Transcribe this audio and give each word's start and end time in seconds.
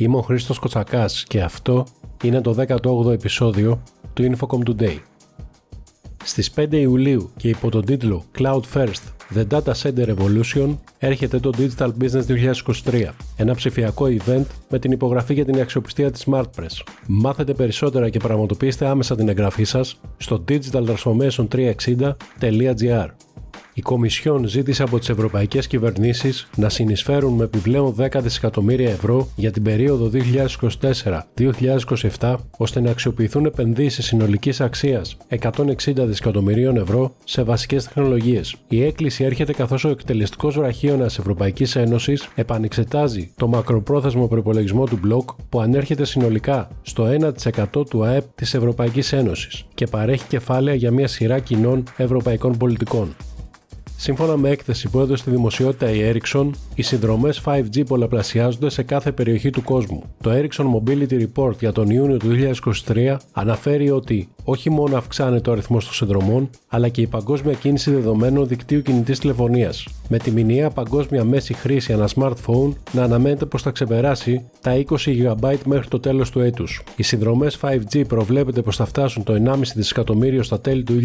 Είμαι 0.00 0.16
ο 0.16 0.22
Χρήστος 0.22 0.58
Κοτσακάς 0.58 1.24
και 1.24 1.42
αυτό 1.42 1.86
είναι 2.22 2.40
το 2.40 2.64
18ο 2.68 3.12
επεισόδιο 3.12 3.82
του 4.12 4.30
Infocom 4.30 4.62
Today. 4.68 4.98
Στις 6.24 6.52
5 6.56 6.66
Ιουλίου 6.70 7.30
και 7.36 7.48
υπό 7.48 7.70
τον 7.70 7.84
τίτλο 7.84 8.24
Cloud 8.38 8.60
First 8.74 9.02
The 9.34 9.44
Data 9.50 9.72
Center 9.82 10.14
Revolution 10.14 10.76
έρχεται 10.98 11.40
το 11.40 11.52
Digital 11.56 11.90
Business 12.00 12.22
2023, 12.84 13.08
ένα 13.36 13.54
ψηφιακό 13.54 14.06
event 14.06 14.44
με 14.68 14.78
την 14.78 14.92
υπογραφή 14.92 15.34
για 15.34 15.44
την 15.44 15.60
αξιοπιστία 15.60 16.10
της 16.10 16.26
SmartPress. 16.30 16.82
Μάθετε 17.06 17.54
περισσότερα 17.54 18.08
και 18.08 18.18
πραγματοποιήστε 18.18 18.86
άμεσα 18.86 19.16
την 19.16 19.28
εγγραφή 19.28 19.64
σας 19.64 20.00
στο 20.16 20.44
digitaltransformation360.gr. 20.48 23.06
Η 23.78 23.80
Κομισιόν 23.80 24.48
ζήτησε 24.48 24.82
από 24.82 24.98
τις 24.98 25.08
ευρωπαϊκές 25.08 25.66
κυβερνήσεις 25.66 26.48
να 26.56 26.68
συνεισφέρουν 26.68 27.32
με 27.32 27.44
επιπλέον 27.44 27.94
10 27.98 28.08
δισεκατομμύρια 28.22 28.90
ευρώ 28.90 29.28
για 29.36 29.50
την 29.50 29.62
περίοδο 29.62 30.10
2024-2027 32.18 32.34
ώστε 32.56 32.80
να 32.80 32.90
αξιοποιηθούν 32.90 33.44
επενδύσεις 33.44 34.04
συνολικής 34.04 34.60
αξίας 34.60 35.16
160 35.40 35.72
δισεκατομμυρίων 35.94 36.76
ευρώ 36.76 37.14
σε 37.24 37.42
βασικές 37.42 37.84
τεχνολογίες. 37.84 38.56
Η 38.68 38.84
έκκληση 38.84 39.24
έρχεται 39.24 39.52
καθώς 39.52 39.84
ο 39.84 39.88
εκτελεστικός 39.88 40.54
βραχίωνας 40.54 41.18
Ευρωπαϊκής 41.18 41.76
Ένωσης 41.76 42.28
επανεξετάζει 42.34 43.30
το 43.36 43.48
μακροπρόθεσμο 43.48 44.26
προπολογισμό 44.26 44.84
του 44.86 44.98
μπλοκ 45.02 45.30
που 45.48 45.60
ανέρχεται 45.60 46.04
συνολικά 46.04 46.68
στο 46.82 47.06
1% 47.74 47.86
του 47.90 48.04
ΑΕΠ 48.04 48.24
της 48.34 48.54
Ευρωπαϊκής 48.54 49.12
Ένωσης 49.12 49.64
και 49.74 49.86
παρέχει 49.86 50.24
κεφάλαια 50.28 50.74
για 50.74 50.90
μια 50.90 51.08
σειρά 51.08 51.38
κοινών 51.38 51.82
ευρωπαϊκών 51.96 52.56
πολιτικών. 52.56 53.16
Σύμφωνα 54.00 54.36
με 54.36 54.50
έκθεση 54.50 54.88
που 54.88 55.00
έδωσε 55.00 55.22
στη 55.22 55.30
δημοσιότητα 55.30 55.90
η 55.90 56.12
Ericsson, 56.12 56.50
οι 56.74 56.82
συνδρομές 56.82 57.42
5G 57.44 57.86
πολλαπλασιάζονται 57.86 58.70
σε 58.70 58.82
κάθε 58.82 59.12
περιοχή 59.12 59.50
του 59.50 59.62
κόσμου. 59.62 60.02
Το 60.20 60.30
Ericsson 60.30 60.64
Mobility 60.64 61.26
Report 61.26 61.58
για 61.58 61.72
τον 61.72 61.90
Ιούνιο 61.90 62.16
του 62.16 62.28
2023 62.86 63.16
αναφέρει 63.32 63.90
ότι 63.90 64.28
όχι 64.44 64.70
μόνο 64.70 64.96
αυξάνεται 64.96 65.50
ο 65.50 65.52
αριθμός 65.52 65.84
των 65.84 65.94
συνδρομών, 65.94 66.50
αλλά 66.68 66.88
και 66.88 67.00
η 67.00 67.06
παγκόσμια 67.06 67.54
κίνηση 67.54 67.90
δεδομένων 67.90 68.48
δικτύου 68.48 68.82
κινητής 68.82 69.18
τηλεφωνίας, 69.18 69.86
με 70.08 70.18
τη 70.18 70.30
μηνιαία 70.30 70.70
παγκόσμια 70.70 71.24
μέση 71.24 71.54
χρήση 71.54 71.92
ένα 71.92 72.08
smartphone 72.14 72.72
να 72.92 73.02
αναμένεται 73.02 73.44
πως 73.44 73.62
θα 73.62 73.70
ξεπεράσει 73.70 74.44
τα 74.60 74.84
20 74.88 75.34
GB 75.40 75.54
μέχρι 75.64 75.88
το 75.88 76.00
τέλος 76.00 76.30
του 76.30 76.40
έτους. 76.40 76.82
Οι 76.96 77.02
συνδρομές 77.02 77.58
5G 77.62 78.06
προβλέπεται 78.08 78.62
πως 78.62 78.76
θα 78.76 78.84
φτάσουν 78.84 79.22
το 79.22 79.32
1,5 79.32 79.74
δισεκατομμύριο 79.74 80.42
στα 80.42 80.60
τέλη 80.60 80.82
του 80.82 81.00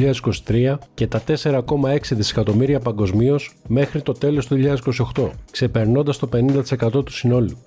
2023 0.48 0.78
και 0.94 1.08
τα 1.08 1.22
4,6 1.28 1.98
δισεκατομμύρια 2.10 2.80
παγκοσμίως 2.84 3.56
μέχρι 3.68 4.02
το 4.02 4.12
τέλος 4.12 4.48
του 4.48 4.56
2028, 5.14 5.30
ξεπερνώντας 5.52 6.18
το 6.18 6.30
50% 6.34 7.06
του 7.06 7.12
συνόλου. 7.12 7.58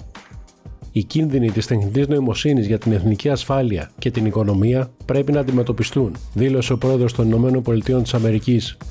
Οι 0.92 1.04
κίνδυνοι 1.04 1.50
της 1.50 1.66
τεχνητής 1.66 2.08
νοημοσύνης 2.08 2.66
για 2.66 2.78
την 2.78 2.92
εθνική 2.92 3.28
ασφάλεια 3.28 3.90
και 3.98 4.10
την 4.10 4.26
οικονομία 4.26 4.90
πρέπει 5.04 5.32
να 5.32 5.40
αντιμετωπιστούν, 5.40 6.16
δήλωσε 6.34 6.72
ο 6.72 6.78
πρόεδρος 6.78 7.12
των 7.12 7.30
ΗΠΑ 7.30 8.02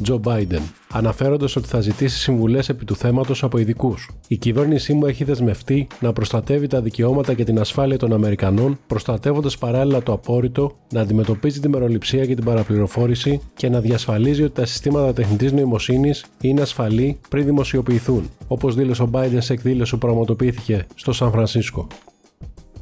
Τζο 0.02 0.20
Biden, 0.24 0.62
αναφέροντας 0.96 1.56
ότι 1.56 1.68
θα 1.68 1.80
ζητήσει 1.80 2.20
συμβουλές 2.20 2.70
επί 2.70 2.86
του 2.86 2.96
θέματος 2.96 3.44
από 3.44 3.58
ειδικούς. 3.58 4.10
Η 4.28 4.38
κυβέρνησή 4.38 4.94
μου 4.94 5.06
έχει 5.06 5.24
δεσμευτεί 5.24 5.88
να 6.00 6.14
προστατεύει 6.14 6.68
τα 6.68 6.82
δικαιώματα 6.82 7.34
και 7.34 7.44
την 7.44 7.60
ασφάλεια 7.60 7.98
των 7.98 8.14
Αμερικανών, 8.14 8.80
προστατεύοντας 8.88 9.58
παράλληλα 9.58 10.04
το 10.04 10.12
απόρριτο, 10.14 10.76
να 10.92 11.02
αντιμετωπίζει 11.02 11.60
τη 11.60 11.70
μεροληψία 11.70 12.26
και 12.26 12.36
την 12.36 12.44
παραπληροφόρηση 12.44 13.42
και 13.56 13.70
να 13.70 13.80
διασφαλίζει 13.80 14.44
ότι 14.44 14.54
τα 14.54 14.66
συστήματα 14.66 15.14
τεχνητής 15.14 15.52
νοημοσύνης 15.52 16.26
είναι 16.42 16.62
ασφαλή 16.62 17.20
πριν 17.30 17.46
δημοσιοποιηθούν, 17.46 18.30
όπως 18.48 18.76
δήλωσε 18.76 19.02
ο 19.04 19.10
Biden 19.14 19.38
σε 19.38 19.54
εκδήλωση 19.54 19.92
που 19.92 19.98
πραγματοποιήθηκε 19.98 20.86
στο 20.96 21.14
Σαν 21.14 21.32
Φρανσίσκο 21.32 21.88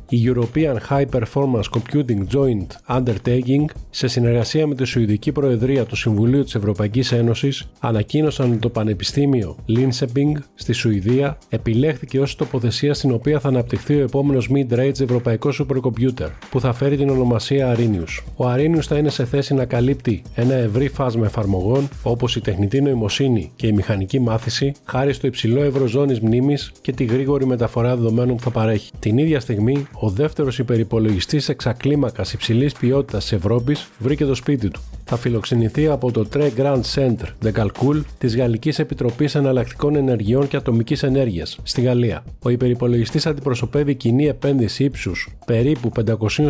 η 0.10 0.32
European 0.34 0.76
High 0.90 1.06
Performance 1.12 1.64
Computing 1.72 2.22
Joint 2.34 2.98
Undertaking, 2.98 3.66
σε 3.90 4.08
συνεργασία 4.08 4.68
με 4.68 4.76
τη 4.76 4.84
Σουηδική 4.84 5.32
Προεδρία 5.32 5.86
του 5.86 5.96
Συμβουλίου 5.96 6.44
της 6.44 6.56
Ευρωπαϊκής 6.56 7.12
Ένωσης, 7.12 7.70
ανακοίνωσαν 7.80 8.50
ότι 8.50 8.60
το 8.60 8.70
Πανεπιστήμιο 8.70 9.56
Linköping 9.68 10.32
στη 10.56 10.74
Σουηδία 10.74 11.38
επιλέχθηκε 11.50 12.20
ως 12.20 12.36
τοποθεσία 12.36 12.94
στην 12.94 13.12
οποία 13.12 13.40
θα 13.40 13.48
αναπτυχθεί 13.48 13.96
ο 13.96 14.02
επόμενος 14.02 14.50
mid-range 14.54 15.00
ευρωπαϊκός 15.00 15.64
supercomputer, 15.64 16.30
που 16.50 16.60
θα 16.60 16.74
φέρει 16.74 16.98
την 16.98 17.10
ονομασία 17.10 17.76
Arrhenius. 17.76 18.24
Ο 18.36 18.46
Arrhenius 18.52 18.82
θα 18.82 18.98
είναι 18.98 19.10
σε 19.10 19.26
θέση 19.26 19.54
να 19.54 19.66
καλύπτει 19.66 20.22
ένα 20.36 20.54
ευρύ 20.54 20.88
φάσμα 20.88 21.26
εφαρμογών 21.26 21.90
όπως 22.04 22.36
η 22.36 22.42
τεχνητή 22.42 22.82
νοημοσύνη 22.82 23.52
και 23.56 23.68
η 23.68 23.72
μηχανική 23.72 24.20
μάθηση, 24.20 24.72
χάρη 24.86 25.14
στο 25.14 25.28
υψηλό 25.28 25.64
ευρώ 25.64 25.86
ζώνης 25.86 26.20
μνήμης 26.20 26.72
και 26.82 26.92
τη 26.92 27.04
γρήγορη 27.04 27.46
μεταφορά 27.46 27.96
δεδομένων 27.96 28.36
που 28.36 28.42
θα 28.42 28.50
παρέχει. 28.50 28.92
Την 29.00 29.18
ίδια 29.18 29.40
στιγμή, 29.40 29.88
ο 30.04 30.10
δεύτερος 30.10 30.60
υπερυπολογιστής 30.60 31.50
εξακλίμακας 31.50 32.34
υψηλής 32.34 32.74
ποιότητας 32.74 33.24
της 33.24 33.32
Ευρώπης 33.32 33.90
βρήκε 34.00 34.26
το 34.26 34.36
σπίτι 34.36 34.70
του. 34.70 34.82
Θα 35.04 35.18
φιλοξενηθεί 35.18 35.88
από 35.88 36.12
το 36.12 36.28
Tre 36.34 36.50
Grand 36.58 36.82
Centre 36.96 37.28
de 37.46 37.52
Calcul 37.54 38.02
της 38.18 38.36
Γαλλικής 38.36 38.80
Επιτροπής 38.80 39.36
Εναλλακτικών 39.36 39.96
Ενεργειών 39.96 40.48
και 40.48 40.58
Ατομικής 40.58 41.04
Ενέργειας 41.04 41.60
στη 41.64 41.82
Γαλλία. 41.82 42.24
Ο 42.42 42.50
υπερυπολογιστής 42.50 43.26
αντιπροσωπεύει 43.26 43.96
κοινή 43.96 44.26
επένδυση 44.26 44.84
ύψους 44.84 45.30
περίπου 45.46 45.92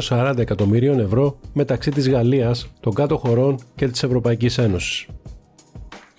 540 0.10 0.34
εκατομμυρίων 0.38 1.00
ευρώ 1.00 1.40
μεταξύ 1.54 1.92
της 1.92 2.10
Γαλλίας, 2.10 2.70
των 2.80 2.94
κάτω 2.94 3.18
χωρών 3.18 3.60
και 3.76 3.88
της 3.88 4.04
Ευρωπαϊκής 4.04 4.58
Ένωσης. 4.58 5.08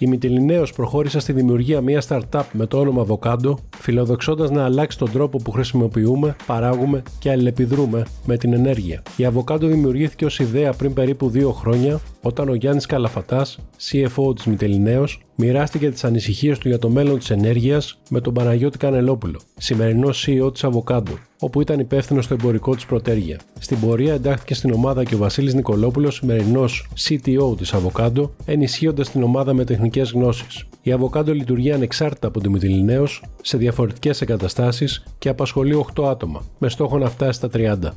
Η 0.05 0.07
Μιτιλινέος 0.07 0.73
προχώρησε 0.73 1.19
στη 1.19 1.33
δημιουργία 1.33 1.81
μιας 1.81 2.09
startup 2.09 2.43
με 2.53 2.67
το 2.67 2.79
όνομα 2.79 3.07
Avocado, 3.09 3.55
φιλοδοξώντας 3.79 4.51
να 4.51 4.65
αλλάξει 4.65 4.99
τον 4.99 5.11
τρόπο 5.11 5.39
που 5.39 5.51
χρησιμοποιούμε, 5.51 6.37
παράγουμε 6.47 7.03
και 7.19 7.31
αλληλεπιδρούμε 7.31 8.03
με 8.27 8.37
την 8.37 8.53
ενέργεια. 8.53 9.03
Η 9.17 9.27
Avocado 9.35 9.61
δημιουργήθηκε 9.61 10.25
ως 10.25 10.39
ιδέα 10.39 10.73
πριν 10.73 10.93
περίπου 10.93 11.29
δύο 11.29 11.51
χρόνια, 11.51 12.01
όταν 12.23 12.49
ο 12.49 12.55
Γιάννης 12.55 12.87
Καλαφατάς, 12.87 13.59
CFO 13.91 14.35
της 14.35 14.45
Μιτελινέως, 14.45 15.24
μοιράστηκε 15.37 15.91
τις 15.91 16.05
ανησυχίες 16.05 16.59
του 16.59 16.69
για 16.69 16.79
το 16.79 16.89
μέλλον 16.89 17.19
της 17.19 17.31
ενέργειας 17.31 17.99
με 18.11 18.21
τον 18.21 18.35
Παναγιώτη 18.35 18.79
Κανελόπουλο, 18.79 19.41
σημερινό 19.57 20.09
CEO 20.09 20.53
της 20.53 20.65
Avocado, 20.65 21.15
όπου 21.39 21.61
ήταν 21.61 21.79
υπεύθυνο 21.79 22.23
στο 22.23 22.35
εμπορικό 22.35 22.75
της 22.75 22.87
προτέργεια. 22.87 23.41
Στην 23.59 23.81
πορεία 23.81 24.15
εντάχθηκε 24.15 24.55
στην 24.55 24.73
ομάδα 24.73 25.05
και 25.05 25.15
ο 25.15 25.19
Βασίλης 25.19 25.55
Νικολόπουλος, 25.55 26.15
σημερινός 26.15 26.89
CTO 27.09 27.57
της 27.57 27.75
Avocado, 27.75 28.31
ενισχύοντας 28.45 29.11
την 29.11 29.23
ομάδα 29.23 29.53
με 29.53 29.65
τεχνικές 29.65 30.11
γνώσεις. 30.11 30.65
Η 30.83 30.95
Avocado 30.99 31.35
λειτουργεί 31.35 31.73
ανεξάρτητα 31.73 32.27
από 32.27 32.41
τη 32.41 32.49
Μητυλινέως 32.49 33.23
σε 33.43 33.57
διαφορετικές 33.57 34.21
εγκαταστάσεις 34.21 35.05
και 35.19 35.29
απασχολεί 35.29 35.75
8 35.75 36.05
άτομα, 36.09 36.43
με 36.59 36.69
στόχο 36.69 36.99
να 36.99 37.11
φτάσει 37.11 37.39
στα 37.39 37.49
30. 37.49 37.95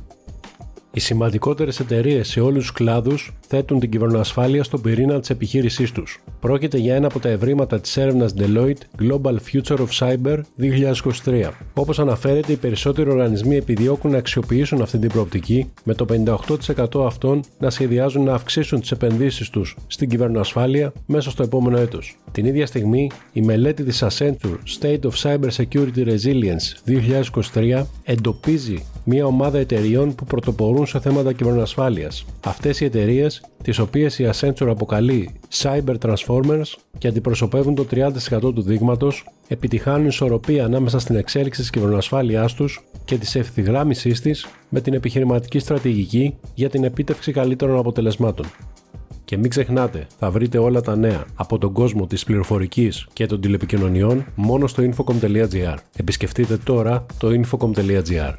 Οι 0.98 1.00
σημαντικότερες 1.00 1.80
εταιρείες 1.80 2.28
σε 2.28 2.40
όλους 2.40 2.60
τους 2.60 2.72
κλάδους 2.72 3.32
θέτουν 3.46 3.80
την 3.80 3.90
κυβερνοασφάλεια 3.90 4.64
στον 4.64 4.80
πυρήνα 4.80 5.20
της 5.20 5.30
επιχείρησής 5.30 5.92
τους. 5.92 6.20
Πρόκειται 6.40 6.78
για 6.78 6.94
ένα 6.94 7.06
από 7.06 7.18
τα 7.18 7.28
ευρήματα 7.28 7.80
της 7.80 7.96
έρευνας 7.96 8.34
Deloitte 8.38 9.02
Global 9.02 9.36
Future 9.52 9.76
of 9.76 9.86
Cyber 9.98 10.40
2023. 11.24 11.50
Όπως 11.74 11.98
αναφέρεται, 11.98 12.52
οι 12.52 12.56
περισσότεροι 12.56 13.10
οργανισμοί 13.10 13.56
επιδιώκουν 13.56 14.10
να 14.10 14.18
αξιοποιήσουν 14.18 14.82
αυτή 14.82 14.98
την 14.98 15.08
προοπτική, 15.08 15.70
με 15.84 15.94
το 15.94 16.04
58% 16.04 17.06
αυτών 17.06 17.40
να 17.58 17.70
σχεδιάζουν 17.70 18.24
να 18.24 18.34
αυξήσουν 18.34 18.80
τις 18.80 18.90
επενδύσεις 18.90 19.50
τους 19.50 19.76
στην 19.86 20.08
κυβερνοασφάλεια 20.08 20.92
μέσα 21.06 21.30
στο 21.30 21.42
επόμενο 21.42 21.78
έτος. 21.78 22.18
Την 22.32 22.46
ίδια 22.46 22.66
στιγμή, 22.66 23.10
η 23.32 23.40
μελέτη 23.40 23.84
της 23.84 24.04
Accenture 24.04 24.80
State 24.80 25.00
of 25.00 25.12
Cyber 25.22 25.50
Security 25.56 26.06
Resilience 26.06 26.92
2023 27.54 27.82
εντοπίζει 28.04 28.84
μια 29.10 29.26
ομάδα 29.26 29.58
εταιριών 29.58 30.14
που 30.14 30.24
πρωτοπορούν 30.24 30.86
σε 30.86 31.00
θέματα 31.00 31.32
κυβερνοασφάλειας. 31.32 32.24
Αυτές 32.44 32.80
οι 32.80 32.84
εταιρείες, 32.84 33.42
τις 33.62 33.78
οποίες 33.78 34.18
η 34.18 34.30
Accenture 34.32 34.66
αποκαλεί 34.68 35.34
Cyber 35.62 35.94
Transformers 36.00 36.74
και 36.98 37.08
αντιπροσωπεύουν 37.08 37.74
το 37.74 37.84
30% 37.84 38.54
του 38.54 38.62
δείγματος, 38.62 39.24
επιτυχάνουν 39.48 40.06
ισορροπία 40.06 40.64
ανάμεσα 40.64 40.98
στην 40.98 41.16
εξέλιξη 41.16 41.60
της 41.60 41.70
κυβερνοασφάλειάς 41.70 42.54
τους 42.54 42.84
και 43.04 43.16
της 43.16 43.34
ευθυγράμμισής 43.34 44.20
της 44.20 44.46
με 44.68 44.80
την 44.80 44.94
επιχειρηματική 44.94 45.58
στρατηγική 45.58 46.34
για 46.54 46.68
την 46.68 46.84
επίτευξη 46.84 47.32
καλύτερων 47.32 47.78
αποτελεσμάτων. 47.78 48.46
Και 49.24 49.36
μην 49.36 49.50
ξεχνάτε, 49.50 50.06
θα 50.18 50.30
βρείτε 50.30 50.58
όλα 50.58 50.80
τα 50.80 50.96
νέα 50.96 51.24
από 51.34 51.58
τον 51.58 51.72
κόσμο 51.72 52.06
της 52.06 52.24
πληροφορικής 52.24 53.06
και 53.12 53.26
των 53.26 53.40
τηλεπικοινωνιών 53.40 54.26
μόνο 54.34 54.66
στο 54.66 54.82
infocom.gr. 54.82 55.74
Επισκεφτείτε 55.96 56.56
τώρα 56.56 57.06
το 57.18 57.28
infocom.gr. 57.28 58.34